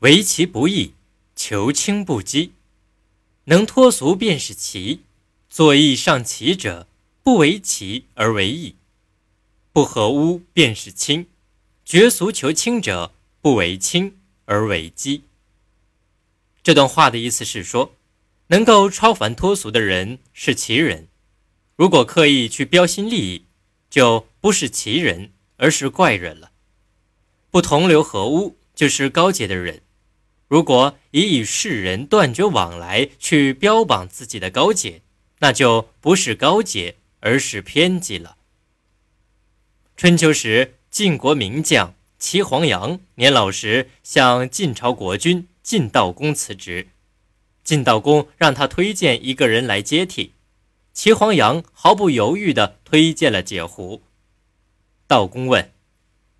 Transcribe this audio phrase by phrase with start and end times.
[0.00, 0.92] 为其不义，
[1.34, 2.50] 求轻不羁。
[3.46, 5.00] 能脱俗便是奇，
[5.50, 6.86] 作义上奇者，
[7.24, 8.74] 不为奇而为义；
[9.72, 11.26] 不合污便是轻，
[11.84, 15.22] 绝俗求轻者，不为轻而为讥。
[16.62, 17.96] 这段话的意思是说，
[18.48, 21.08] 能够超凡脱俗的人是奇人，
[21.74, 23.44] 如果刻意去标新立异，
[23.90, 26.52] 就不是奇人，而是怪人了。
[27.50, 29.82] 不同流合污就是高洁的人。
[30.48, 35.02] 如果以与世人断绝往来去标榜自己的高洁，
[35.40, 38.38] 那就不是高洁，而是偏激了。
[39.96, 46.88] 春秋时，晋国名将齐黄羊年老时向晋朝国君晋悼公辞职，
[47.62, 50.32] 晋悼公让他推荐一个人来接替，
[50.94, 54.02] 齐黄羊毫不犹豫地推荐了解狐。
[55.06, 55.72] 悼公问：“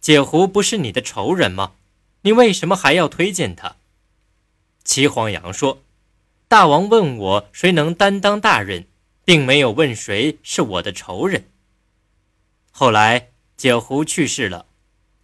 [0.00, 1.72] 解狐不是你的仇人吗？
[2.22, 3.76] 你为什么还要推荐他？”
[4.84, 5.82] 齐黄羊说
[6.48, 8.86] ：“大王问我谁能担当大任，
[9.24, 11.50] 并没有问谁是我的仇人。”
[12.72, 14.66] 后来解狐去世了，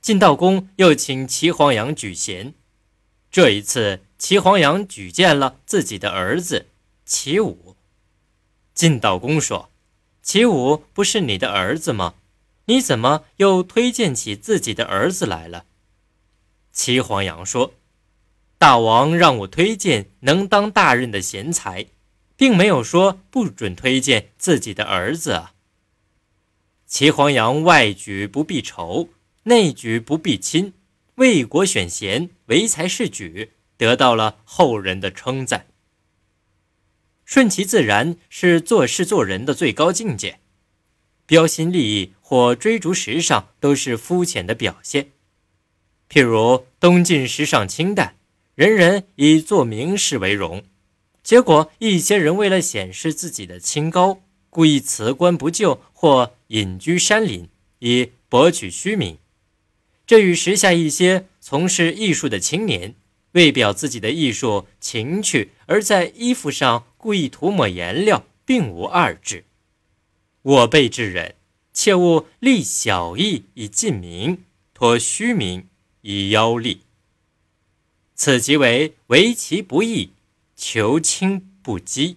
[0.00, 2.52] 晋悼公又请齐黄羊举贤。
[3.30, 6.66] 这一次，齐黄羊举荐了自己的儿子
[7.06, 7.74] 齐武。
[8.74, 9.70] 晋悼公说
[10.22, 12.14] ：“齐武不是你的儿子吗？
[12.66, 15.64] 你怎么又推荐起自己的儿子来了？”
[16.70, 17.72] 齐黄羊说。
[18.64, 21.84] 大王让我推荐能当大任的贤才，
[22.34, 25.52] 并没有说不准推荐自己的儿子啊。
[26.86, 29.10] 齐黄羊外举不避仇，
[29.42, 30.72] 内举不避亲，
[31.16, 35.66] 为国选贤，唯才是举，得到了后人的称赞。
[37.26, 40.40] 顺其自然是做事做人的最高境界，
[41.26, 45.10] 标新立异或追逐时尚都是肤浅的表现。
[46.08, 48.16] 譬如东晋时尚清淡。
[48.54, 50.62] 人人以做名士为荣，
[51.24, 57.48] 结果一些人为了显示自己的清高，故意辞官不就或隐居山林，
[57.80, 59.18] 以博取虚名。
[60.06, 62.94] 这与时下一些从事艺术的青年，
[63.32, 69.46] 为表自己的艺术情趣，而在衣服上故意涂抹颜料，并无二致。
[70.42, 71.34] 我辈之人，
[71.72, 75.66] 切勿立小义以尽名，托虚名
[76.02, 76.82] 以邀利。
[78.14, 80.10] 此即为为其不义，
[80.56, 82.16] 求轻不羁。